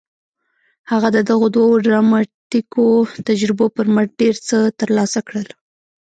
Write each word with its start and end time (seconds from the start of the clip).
هغه 0.91 1.07
د 1.15 1.17
دغو 1.29 1.47
دوو 1.55 1.81
ډراماتيکو 1.85 2.85
تجربو 3.27 3.65
پر 3.75 3.85
مټ 3.95 4.09
ډېر 4.21 4.35
څه 4.47 4.57
ترلاسه 4.79 5.19
کړل. 5.27 5.47